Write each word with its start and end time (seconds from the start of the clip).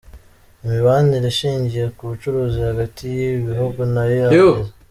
Imibanire 0.63 1.25
ishingiye 1.33 1.85
ku 1.95 2.01
bucuruzi 2.09 2.59
hagati 2.69 3.01
y’ibi 3.15 3.37
bihugu 3.49 3.79
nayo 3.93 4.15
yahagaze. 4.21 4.69